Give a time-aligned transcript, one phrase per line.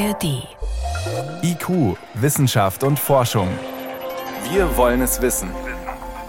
[0.00, 0.48] ARD.
[1.42, 3.48] IQ, Wissenschaft und Forschung.
[4.50, 5.50] Wir wollen es wissen.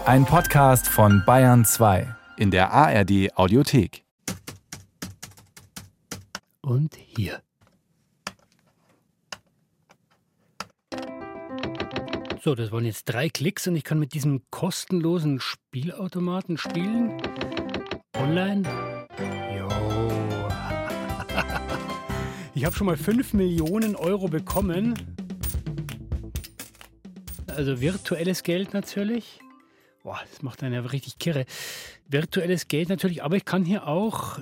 [0.04, 4.04] Ein Podcast von Bayern 2 in der ARD Audiothek.
[6.60, 7.40] Und hier.
[12.42, 17.22] So, das waren jetzt drei Klicks und ich kann mit diesem kostenlosen Spielautomaten spielen.
[18.18, 18.64] Online.
[19.56, 19.68] Jo.
[22.62, 24.94] Ich habe schon mal 5 Millionen Euro bekommen.
[27.48, 29.40] Also virtuelles Geld natürlich.
[30.04, 31.44] Boah, das macht einen ja richtig kirre.
[32.06, 34.38] Virtuelles Geld natürlich, aber ich kann hier auch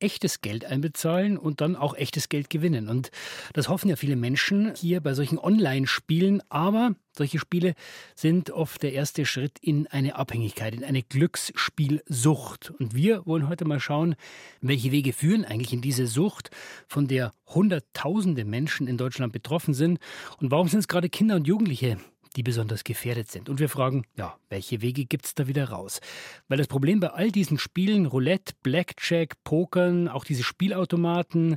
[0.00, 2.88] echtes Geld einbezahlen und dann auch echtes Geld gewinnen.
[2.88, 3.10] Und
[3.52, 6.42] das hoffen ja viele Menschen hier bei solchen Online-Spielen.
[6.48, 7.74] Aber solche Spiele
[8.14, 12.70] sind oft der erste Schritt in eine Abhängigkeit, in eine Glücksspielsucht.
[12.78, 14.16] Und wir wollen heute mal schauen,
[14.60, 16.50] welche Wege führen eigentlich in diese Sucht,
[16.88, 19.98] von der Hunderttausende Menschen in Deutschland betroffen sind.
[20.40, 21.98] Und warum sind es gerade Kinder und Jugendliche,
[22.36, 23.48] die besonders gefährdet sind.
[23.48, 26.00] Und wir fragen, ja, welche Wege gibt es da wieder raus?
[26.48, 31.56] Weil das Problem bei all diesen Spielen, Roulette, Blackjack, Pokern, auch diese Spielautomaten,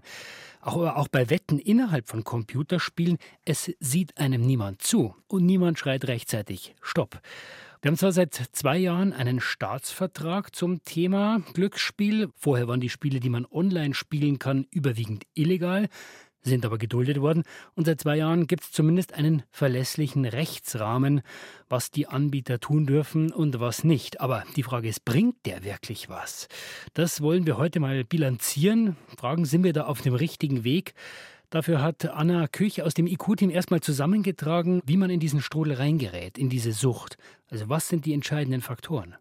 [0.61, 6.07] auch, auch bei Wetten innerhalb von Computerspielen, es sieht einem niemand zu und niemand schreit
[6.07, 7.19] rechtzeitig Stopp.
[7.81, 12.29] Wir haben zwar seit zwei Jahren einen Staatsvertrag zum Thema Glücksspiel.
[12.35, 15.87] Vorher waren die Spiele, die man online spielen kann, überwiegend illegal
[16.41, 17.43] sind aber geduldet worden
[17.75, 21.21] und seit zwei Jahren gibt es zumindest einen verlässlichen Rechtsrahmen,
[21.69, 24.21] was die Anbieter tun dürfen und was nicht.
[24.21, 26.47] Aber die Frage ist, bringt der wirklich was?
[26.93, 28.95] Das wollen wir heute mal bilanzieren.
[29.17, 30.93] Fragen, sind wir da auf dem richtigen Weg?
[31.49, 36.37] Dafür hat Anna Küch aus dem IQ-Team erstmal zusammengetragen, wie man in diesen Strudel reingerät,
[36.37, 37.17] in diese Sucht.
[37.49, 39.15] Also was sind die entscheidenden Faktoren?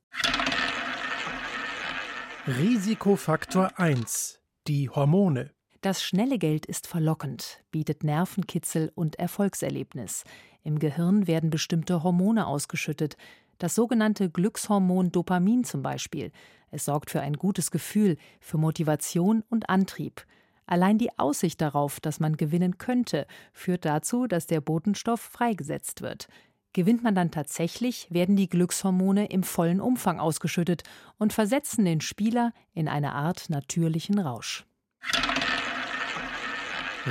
[2.48, 4.40] Risikofaktor 1.
[4.66, 5.55] Die Hormone.
[5.86, 10.24] Das schnelle Geld ist verlockend, bietet Nervenkitzel und Erfolgserlebnis.
[10.64, 13.16] Im Gehirn werden bestimmte Hormone ausgeschüttet,
[13.58, 16.32] das sogenannte Glückshormon Dopamin zum Beispiel.
[16.72, 20.26] Es sorgt für ein gutes Gefühl, für Motivation und Antrieb.
[20.66, 26.26] Allein die Aussicht darauf, dass man gewinnen könnte, führt dazu, dass der Botenstoff freigesetzt wird.
[26.72, 30.82] Gewinnt man dann tatsächlich, werden die Glückshormone im vollen Umfang ausgeschüttet
[31.16, 34.65] und versetzen den Spieler in eine Art natürlichen Rausch.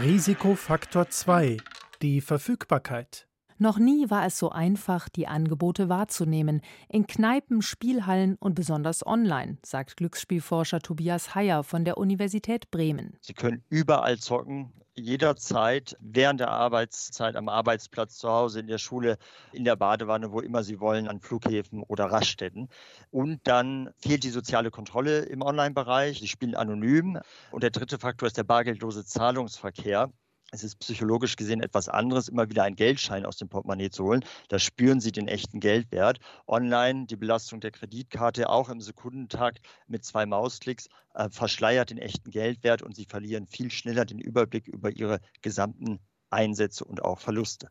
[0.01, 1.55] Risikofaktor 2.
[2.01, 3.29] Die Verfügbarkeit.
[3.57, 9.57] Noch nie war es so einfach, die Angebote wahrzunehmen, in Kneipen, Spielhallen und besonders online,
[9.63, 13.15] sagt Glücksspielforscher Tobias Heyer von der Universität Bremen.
[13.21, 19.17] Sie können überall zocken, jederzeit während der Arbeitszeit am Arbeitsplatz, zu Hause, in der Schule,
[19.51, 22.69] in der Badewanne, wo immer Sie wollen, an Flughäfen oder Raststätten.
[23.11, 26.19] Und dann fehlt die soziale Kontrolle im Online-Bereich.
[26.19, 27.19] Sie spielen anonym.
[27.51, 30.11] Und der dritte Faktor ist der bargeldlose Zahlungsverkehr.
[30.51, 34.23] Es ist psychologisch gesehen etwas anderes, immer wieder einen Geldschein aus dem Portemonnaie zu holen.
[34.47, 36.19] Da spüren Sie den echten Geldwert.
[36.47, 42.29] Online die Belastung der Kreditkarte auch im Sekundentakt mit zwei Mausklicks äh, verschleiert den echten
[42.29, 47.69] Geldwert und Sie verlieren viel schneller den Überblick über Ihre gesamten Einsätze und auch Verluste.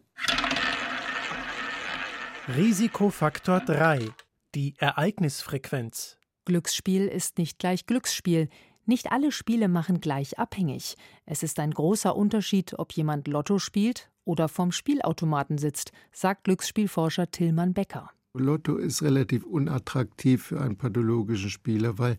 [2.49, 4.11] Risikofaktor 3.
[4.55, 6.19] Die Ereignisfrequenz.
[6.45, 8.49] Glücksspiel ist nicht gleich Glücksspiel.
[8.87, 10.97] Nicht alle Spiele machen gleich abhängig.
[11.25, 17.31] Es ist ein großer Unterschied, ob jemand Lotto spielt oder vorm Spielautomaten sitzt, sagt Glücksspielforscher
[17.31, 18.11] Tillmann Becker.
[18.35, 22.19] Lotto ist relativ unattraktiv für einen pathologischen Spieler, weil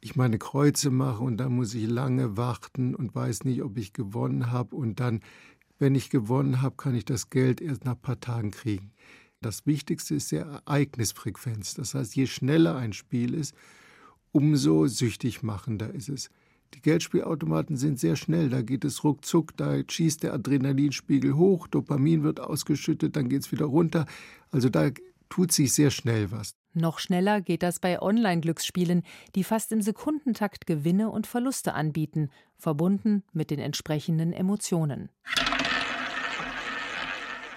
[0.00, 3.92] ich meine Kreuze mache und dann muss ich lange warten und weiß nicht, ob ich
[3.92, 5.20] gewonnen habe und dann,
[5.78, 8.92] wenn ich gewonnen habe, kann ich das Geld erst nach ein paar Tagen kriegen.
[9.40, 11.74] Das Wichtigste ist die Ereignisfrequenz.
[11.74, 13.54] Das heißt, je schneller ein Spiel ist,
[14.32, 16.30] umso süchtig machender ist es.
[16.74, 22.22] Die Geldspielautomaten sind sehr schnell, da geht es ruckzuck, da schießt der Adrenalinspiegel hoch, Dopamin
[22.22, 24.06] wird ausgeschüttet, dann geht es wieder runter.
[24.50, 24.90] Also da
[25.28, 26.54] tut sich sehr schnell was.
[26.74, 29.02] Noch schneller geht das bei Online-Glücksspielen,
[29.34, 35.08] die fast im Sekundentakt Gewinne und Verluste anbieten, verbunden mit den entsprechenden Emotionen.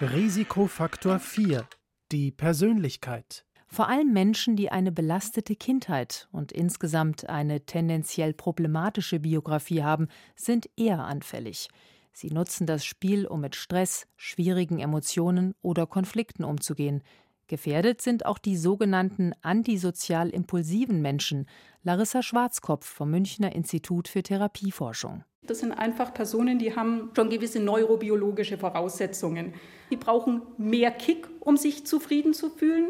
[0.00, 1.66] Risikofaktor 4.
[2.12, 3.44] Die Persönlichkeit.
[3.72, 10.68] Vor allem Menschen, die eine belastete Kindheit und insgesamt eine tendenziell problematische Biografie haben, sind
[10.76, 11.68] eher anfällig.
[12.12, 17.04] Sie nutzen das Spiel, um mit Stress, schwierigen Emotionen oder Konflikten umzugehen.
[17.46, 21.46] Gefährdet sind auch die sogenannten antisozial impulsiven Menschen.
[21.84, 25.22] Larissa Schwarzkopf vom Münchner Institut für Therapieforschung.
[25.42, 29.54] Das sind einfach Personen, die haben schon gewisse neurobiologische Voraussetzungen.
[29.90, 32.88] Die brauchen mehr Kick, um sich zufrieden zu fühlen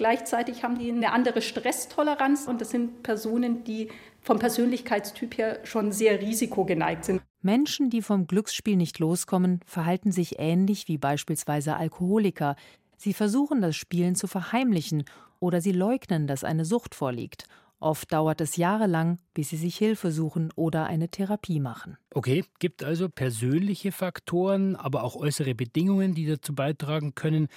[0.00, 3.90] Gleichzeitig haben die eine andere Stresstoleranz und das sind Personen, die
[4.22, 7.20] vom Persönlichkeitstyp her schon sehr risikogeneigt sind.
[7.42, 12.56] Menschen, die vom Glücksspiel nicht loskommen, verhalten sich ähnlich wie beispielsweise Alkoholiker.
[12.96, 15.04] Sie versuchen das Spielen zu verheimlichen
[15.38, 17.44] oder sie leugnen, dass eine Sucht vorliegt.
[17.78, 21.98] Oft dauert es jahrelang, bis sie sich Hilfe suchen oder eine Therapie machen.
[22.14, 27.48] Okay, gibt also persönliche Faktoren, aber auch äußere Bedingungen, die dazu beitragen können,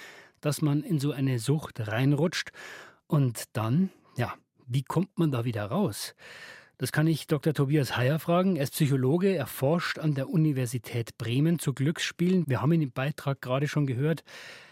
[0.44, 2.50] dass man in so eine Sucht reinrutscht.
[3.06, 4.34] Und dann, ja,
[4.66, 6.14] wie kommt man da wieder raus?
[6.76, 7.54] Das kann ich Dr.
[7.54, 8.56] Tobias Heyer fragen.
[8.56, 12.44] Er ist Psychologe, er forscht an der Universität Bremen zu Glücksspielen.
[12.46, 14.24] Wir haben ihn im Beitrag gerade schon gehört.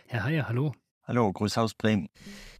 [0.06, 0.72] Herr Heyer, hallo.
[1.04, 2.08] Hallo, Grüß aus Bremen.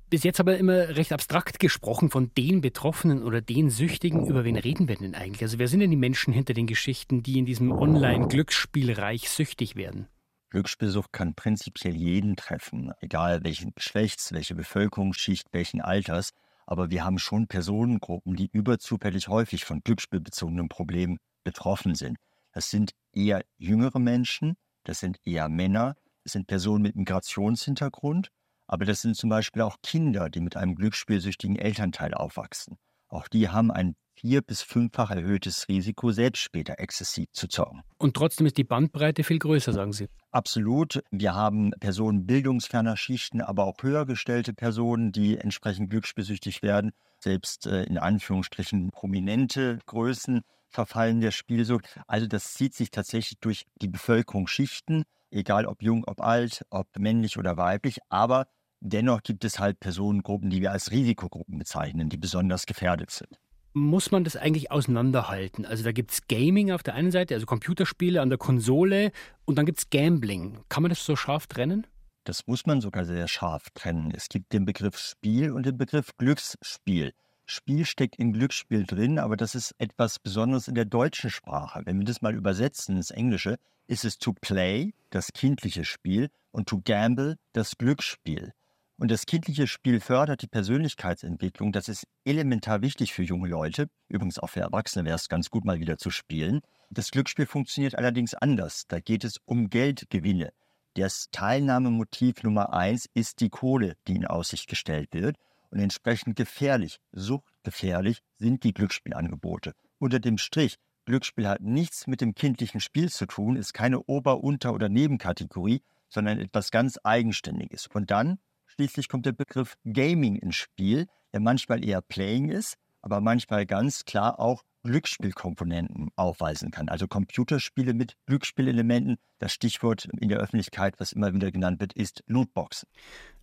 [0.09, 4.27] Bis jetzt aber immer recht abstrakt gesprochen von den Betroffenen oder den Süchtigen.
[4.27, 5.43] Über wen reden wir denn eigentlich?
[5.43, 10.07] Also wer sind denn die Menschen hinter den Geschichten, die in diesem Online-Glücksspielreich süchtig werden?
[10.53, 16.31] Glücksspielsucht kann prinzipiell jeden treffen, egal welchen Geschlechts, welche Bevölkerungsschicht, welchen Alters.
[16.67, 22.19] Aber wir haben schon Personengruppen, die überzufällig häufig von glücksspielbezogenen Problemen betroffen sind.
[22.53, 24.55] Das sind eher jüngere Menschen,
[24.85, 28.31] das sind eher Männer, das sind Personen mit Migrationshintergrund
[28.73, 32.79] aber das sind zum Beispiel auch Kinder, die mit einem glücksspielsüchtigen Elternteil aufwachsen.
[33.09, 37.83] Auch die haben ein vier- bis fünffach erhöhtes Risiko, selbst später exzessiv zu zocken.
[37.99, 40.09] Und trotzdem ist die Bandbreite viel größer, sagen Sie.
[40.31, 41.03] Absolut.
[41.11, 46.93] Wir haben Personen bildungsferner Schichten, aber auch höher gestellte Personen, die entsprechend glücksspielsüchtig werden.
[47.19, 51.99] Selbst äh, in Anführungsstrichen prominente Größen verfallen der Spielsucht.
[52.07, 57.37] Also das zieht sich tatsächlich durch die Bevölkerungsschichten, egal ob jung, ob alt, ob männlich
[57.37, 57.99] oder weiblich.
[58.09, 58.47] Aber
[58.85, 63.39] Dennoch gibt es halt Personengruppen, die wir als Risikogruppen bezeichnen, die besonders gefährdet sind.
[63.75, 65.65] Muss man das eigentlich auseinanderhalten?
[65.65, 69.13] Also da gibt es Gaming auf der einen Seite, also Computerspiele an der Konsole
[69.47, 70.59] und dann gibt es Gambling.
[70.69, 71.87] Kann man das so scharf trennen?
[72.25, 74.13] Das muss man sogar sehr scharf trennen.
[74.15, 77.13] Es gibt den Begriff Spiel und den Begriff Glücksspiel.
[77.47, 81.83] Spiel steckt in Glücksspiel drin, aber das ist etwas Besonderes in der deutschen Sprache.
[81.85, 83.59] Wenn wir das mal übersetzen ins Englische,
[83.89, 88.53] ist es to play, das kindliche Spiel, und to gamble, das Glücksspiel.
[88.99, 91.73] Und das kindliche Spiel fördert die Persönlichkeitsentwicklung.
[91.73, 93.89] Das ist elementar wichtig für junge Leute.
[94.09, 96.61] Übrigens auch für Erwachsene wäre es ganz gut, mal wieder zu spielen.
[96.91, 98.85] Das Glücksspiel funktioniert allerdings anders.
[98.87, 100.53] Da geht es um Geldgewinne.
[100.95, 105.37] Das Teilnahmemotiv Nummer eins ist die Kohle, die in Aussicht gestellt wird.
[105.71, 109.73] Und entsprechend gefährlich, suchtgefährlich sind die Glücksspielangebote.
[109.99, 114.45] Unter dem Strich, Glücksspiel hat nichts mit dem kindlichen Spiel zu tun, ist keine Ober-,
[114.45, 117.87] Unter- oder Nebenkategorie, sondern etwas ganz Eigenständiges.
[117.87, 118.39] Und dann
[118.75, 124.07] Schließlich kommt der Begriff Gaming ins Spiel, der manchmal eher Playing ist, aber manchmal ganz
[124.07, 126.89] klar auch Glücksspielkomponenten aufweisen kann.
[126.89, 129.19] Also Computerspiele mit Glücksspielelementen.
[129.39, 132.89] Das Stichwort in der Öffentlichkeit, was immer wieder genannt wird, ist Lootboxen.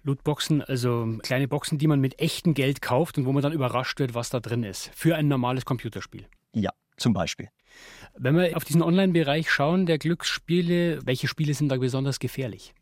[0.04, 4.00] Lootboxen, also kleine Boxen, die man mit echtem Geld kauft und wo man dann überrascht
[4.00, 4.90] wird, was da drin ist.
[4.96, 6.26] Für ein normales Computerspiel.
[6.54, 7.50] Ja, zum Beispiel.
[8.18, 12.74] Wenn wir auf diesen Online-Bereich schauen, der Glücksspiele, welche Spiele sind da besonders gefährlich?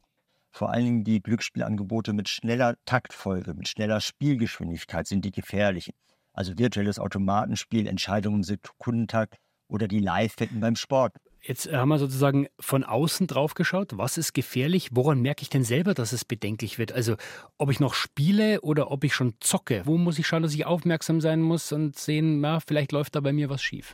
[0.58, 5.94] Vor allen Dingen die Glücksspielangebote mit schneller Taktfolge, mit schneller Spielgeschwindigkeit sind die gefährlichen.
[6.34, 9.36] Also virtuelles Automatenspiel, Entscheidungen im Sekundentakt
[9.68, 11.14] oder die Live-Wetten beim Sport.
[11.44, 14.00] Jetzt haben wir sozusagen von außen drauf geschaut.
[14.00, 14.90] Was ist gefährlich?
[14.94, 16.92] Woran merke ich denn selber, dass es bedenklich wird?
[16.92, 17.18] Also,
[17.60, 19.84] ob ich noch spiele oder ob ich schon zocke?
[19.86, 23.20] Wo muss ich schauen, dass ich aufmerksam sein muss und sehen, na, vielleicht läuft da
[23.20, 23.94] bei mir was schief?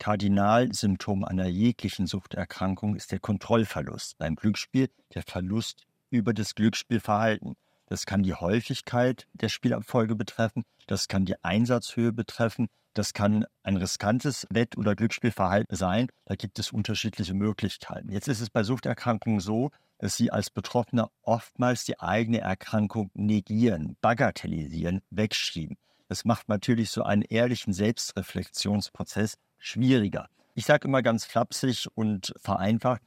[0.00, 4.18] Kardinalsymptom einer jeglichen Suchterkrankung ist der Kontrollverlust.
[4.18, 7.56] Beim Glücksspiel der Verlust über das Glücksspielverhalten.
[7.86, 13.76] Das kann die Häufigkeit der Spielabfolge betreffen, das kann die Einsatzhöhe betreffen, das kann ein
[13.76, 16.08] riskantes Wett- oder Glücksspielverhalten sein.
[16.24, 18.10] Da gibt es unterschiedliche Möglichkeiten.
[18.10, 23.96] Jetzt ist es bei Suchterkrankungen so, dass sie als Betroffener oftmals die eigene Erkrankung negieren,
[24.00, 25.76] bagatellisieren, wegschieben.
[26.08, 30.28] Das macht natürlich so einen ehrlichen Selbstreflexionsprozess schwieriger.
[30.54, 33.02] Ich sage immer ganz flapsig und vereinfacht,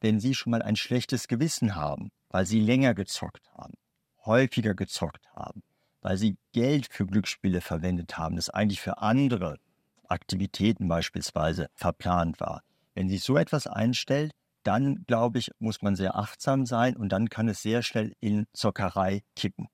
[0.00, 3.74] wenn Sie schon mal ein schlechtes Gewissen haben, weil Sie länger gezockt haben,
[4.24, 5.62] häufiger gezockt haben,
[6.00, 9.58] weil Sie Geld für Glücksspiele verwendet haben, das eigentlich für andere
[10.08, 12.62] Aktivitäten beispielsweise verplant war.
[12.94, 17.28] Wenn sich so etwas einstellt, dann glaube ich, muss man sehr achtsam sein und dann
[17.28, 19.68] kann es sehr schnell in Zockerei kippen.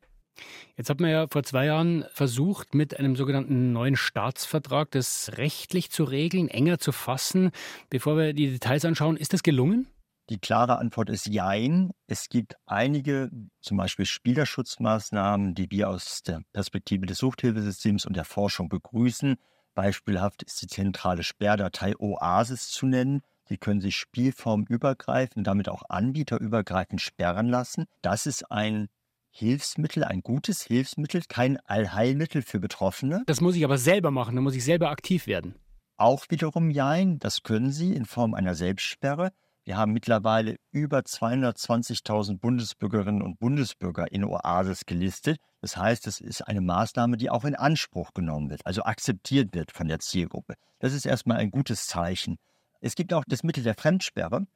[0.76, 5.90] Jetzt hat man ja vor zwei Jahren versucht, mit einem sogenannten neuen Staatsvertrag das rechtlich
[5.90, 7.50] zu regeln, enger zu fassen.
[7.90, 9.86] Bevor wir die Details anschauen, ist das gelungen?
[10.30, 11.90] Die klare Antwort ist Jein.
[12.06, 18.24] Es gibt einige, zum Beispiel Spielerschutzmaßnahmen, die wir aus der Perspektive des Suchthilfesystems und der
[18.24, 19.36] Forschung begrüßen.
[19.74, 23.20] Beispielhaft ist die zentrale Sperrdatei Oasis zu nennen.
[23.46, 27.84] Sie können sich spielformübergreifend, damit auch anbieterübergreifend sperren lassen.
[28.00, 28.88] Das ist ein
[29.28, 33.24] Hilfsmittel, ein gutes Hilfsmittel, kein Allheilmittel für Betroffene.
[33.26, 35.56] Das muss ich aber selber machen, da muss ich selber aktiv werden.
[35.96, 39.32] Auch wiederum Jein, das können Sie in Form einer Selbstsperre.
[39.66, 45.38] Wir haben mittlerweile über 220.000 Bundesbürgerinnen und Bundesbürger in Oasis gelistet.
[45.62, 49.72] Das heißt, es ist eine Maßnahme, die auch in Anspruch genommen wird, also akzeptiert wird
[49.72, 50.54] von der Zielgruppe.
[50.80, 52.36] Das ist erstmal ein gutes Zeichen.
[52.82, 54.46] Es gibt auch das Mittel der Fremdsperre.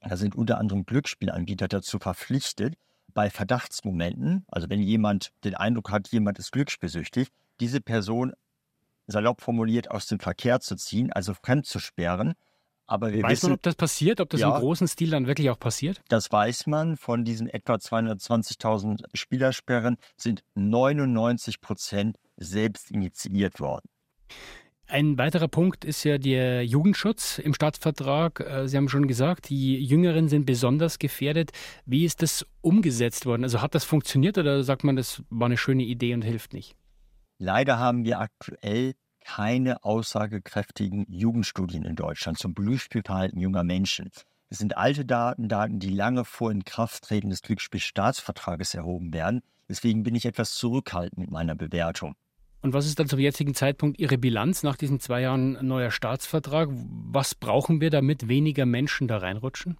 [0.00, 2.74] Da sind unter anderem Glücksspielanbieter dazu verpflichtet,
[3.12, 7.28] bei Verdachtsmomenten, also wenn jemand den Eindruck hat, jemand ist glücksspielsüchtig,
[7.60, 8.32] diese Person
[9.06, 12.34] salopp formuliert aus dem Verkehr zu ziehen, also fremd zu sperren
[12.86, 15.26] aber wir weiß wissen, man, ob das passiert, ob das ja, im großen Stil dann
[15.26, 16.02] wirklich auch passiert?
[16.08, 16.96] Das weiß man.
[16.96, 23.88] Von diesen etwa 220.000 Spielersperren sind 99 Prozent selbst initiiert worden.
[24.86, 28.40] Ein weiterer Punkt ist ja der Jugendschutz im Staatsvertrag.
[28.40, 31.52] Äh, Sie haben schon gesagt, die Jüngeren sind besonders gefährdet.
[31.86, 33.44] Wie ist das umgesetzt worden?
[33.44, 36.76] Also hat das funktioniert oder sagt man, das war eine schöne Idee und hilft nicht?
[37.38, 38.92] Leider haben wir aktuell
[39.24, 44.10] keine aussagekräftigen Jugendstudien in Deutschland zum Glücksspielverhalten junger Menschen.
[44.50, 49.42] Es sind alte Daten, Daten, die lange vor Inkrafttreten des Glücksspielstaatsvertrages erhoben werden.
[49.68, 52.14] Deswegen bin ich etwas zurückhaltend mit meiner Bewertung.
[52.60, 56.68] Und was ist dann zum jetzigen Zeitpunkt Ihre Bilanz nach diesen zwei Jahren neuer Staatsvertrag?
[56.70, 59.76] Was brauchen wir, damit weniger Menschen da reinrutschen?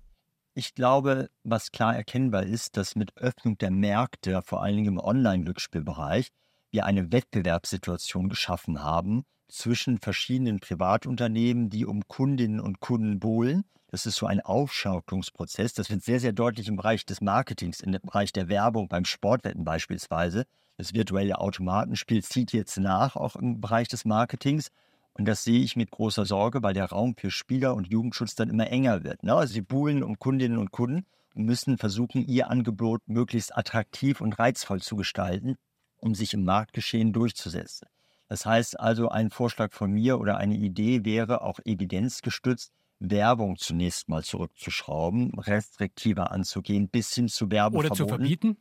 [0.54, 4.98] Ich glaube, was klar erkennbar ist, dass mit Öffnung der Märkte, vor allen Dingen im
[4.98, 6.28] Online-Glücksspielbereich,
[6.70, 13.64] wir eine Wettbewerbssituation geschaffen haben, zwischen verschiedenen Privatunternehmen, die um Kundinnen und Kunden buhlen.
[13.88, 15.74] Das ist so ein Aufschaukelungsprozess.
[15.74, 19.64] Das wird sehr, sehr deutlich im Bereich des Marketings, im Bereich der Werbung, beim Sportwetten
[19.64, 20.46] beispielsweise.
[20.76, 24.70] Das virtuelle Automatenspiel zieht jetzt nach, auch im Bereich des Marketings.
[25.12, 28.50] Und das sehe ich mit großer Sorge, weil der Raum für Spieler und Jugendschutz dann
[28.50, 29.22] immer enger wird.
[29.22, 29.32] Ne?
[29.32, 34.38] Also sie buhlen um Kundinnen und Kunden und müssen versuchen, ihr Angebot möglichst attraktiv und
[34.38, 35.54] reizvoll zu gestalten,
[35.98, 37.86] um sich im Marktgeschehen durchzusetzen.
[38.28, 44.08] Das heißt also, ein Vorschlag von mir oder eine Idee wäre auch evidenzgestützt, Werbung zunächst
[44.08, 47.90] mal zurückzuschrauben, restriktiver anzugehen, bis hin zu Werbeverboten.
[47.90, 48.56] Oder zu verbieten?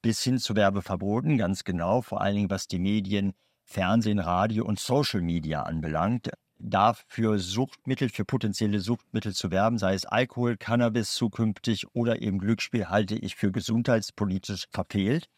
[0.00, 3.32] Bis hin zu Werbeverboten, ganz genau, vor allen Dingen was die Medien,
[3.64, 6.30] Fernsehen, Radio und Social Media anbelangt.
[6.58, 12.88] Dafür Suchtmittel, für potenzielle Suchtmittel zu werben, sei es Alkohol, Cannabis zukünftig oder eben Glücksspiel,
[12.88, 15.28] halte ich für gesundheitspolitisch verfehlt.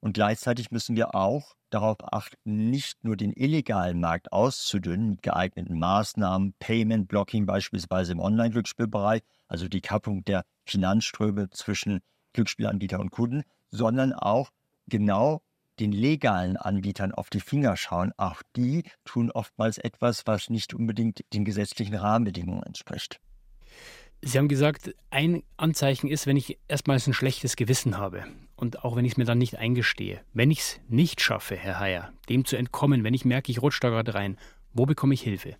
[0.00, 5.78] Und gleichzeitig müssen wir auch darauf achten, nicht nur den illegalen Markt auszudünnen mit geeigneten
[5.78, 12.00] Maßnahmen, Payment Blocking beispielsweise im Online-Glücksspielbereich, also die Kappung der Finanzströme zwischen
[12.32, 14.50] Glücksspielanbieter und Kunden, sondern auch
[14.86, 15.42] genau
[15.78, 18.12] den legalen Anbietern auf die Finger schauen.
[18.16, 23.20] Auch die tun oftmals etwas, was nicht unbedingt den gesetzlichen Rahmenbedingungen entspricht.
[24.20, 28.24] Sie haben gesagt, ein Anzeichen ist, wenn ich erstmals ein schlechtes Gewissen habe
[28.56, 30.20] und auch wenn ich es mir dann nicht eingestehe.
[30.32, 33.80] Wenn ich es nicht schaffe, Herr Heyer, dem zu entkommen, wenn ich merke, ich rutsche
[33.80, 34.36] da gerade rein,
[34.72, 35.56] wo bekomme ich Hilfe?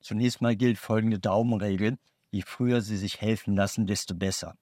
[0.00, 1.98] Zunächst mal gilt folgende Daumenregel.
[2.30, 4.54] Je früher Sie sich helfen lassen, desto besser.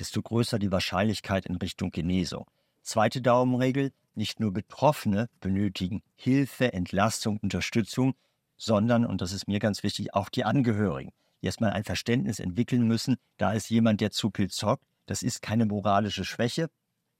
[0.00, 2.46] Desto größer die Wahrscheinlichkeit in Richtung Genesung.
[2.82, 8.14] Zweite Daumenregel, nicht nur Betroffene benötigen Hilfe, Entlastung, Unterstützung,
[8.56, 13.16] sondern, und das ist mir ganz wichtig, auch die Angehörigen erstmal ein Verständnis entwickeln müssen,
[13.36, 14.84] da ist jemand, der zu viel zockt.
[15.06, 16.68] Das ist keine moralische Schwäche,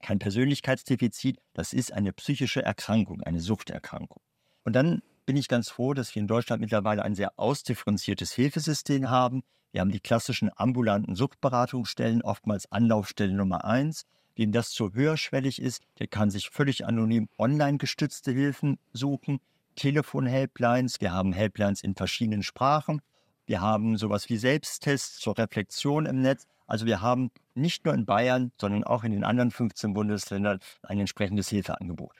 [0.01, 4.21] kein Persönlichkeitsdefizit, das ist eine psychische Erkrankung, eine Suchterkrankung.
[4.63, 9.09] Und dann bin ich ganz froh, dass wir in Deutschland mittlerweile ein sehr ausdifferenziertes Hilfesystem
[9.09, 9.43] haben.
[9.71, 14.05] Wir haben die klassischen ambulanten Suchtberatungsstellen, oftmals Anlaufstelle Nummer eins.
[14.35, 19.39] Wem das zu höherschwellig ist, der kann sich völlig anonym online gestützte Hilfen suchen.
[19.75, 23.01] Telefon-Helplines, wir haben Helplines in verschiedenen Sprachen.
[23.49, 26.45] Wir haben sowas wie Selbsttests zur Reflexion im Netz.
[26.67, 30.99] Also wir haben nicht nur in Bayern, sondern auch in den anderen 15 Bundesländern ein
[30.99, 32.11] entsprechendes Hilfeangebot.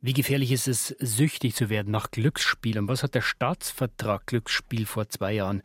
[0.00, 2.78] Wie gefährlich ist es, süchtig zu werden nach Glücksspiel?
[2.78, 5.60] Und was hat der Staatsvertrag Glücksspiel vor zwei Jahren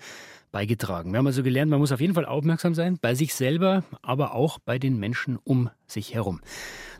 [0.51, 1.13] beigetragen?
[1.13, 4.35] Wir haben also gelernt, man muss auf jeden Fall aufmerksam sein, bei sich selber, aber
[4.35, 6.41] auch bei den Menschen um sich herum.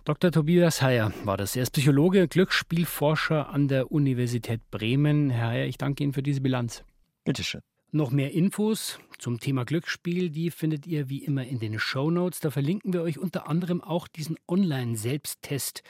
[0.05, 0.31] Dr.
[0.31, 1.53] Tobias Heyer war das.
[1.57, 5.31] Er ist Psychologe, Glücksspielforscher an der Universität Bremen.
[5.31, 6.86] Herr Heyer, ich danke Ihnen für diese Bilanz.
[7.25, 7.60] Bitteschön.
[7.95, 12.41] Noch mehr Infos zum Thema Glücksspiel, die findet ihr wie immer in den Show Notes.
[12.41, 15.81] Da verlinken wir euch unter anderem auch diesen Online-Selbsttest,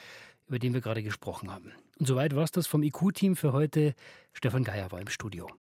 [0.45, 1.71] über den wir gerade gesprochen haben.
[1.97, 3.95] Und soweit war es das vom IQ-Team für heute.
[4.33, 5.49] Stefan Geier war im Studio.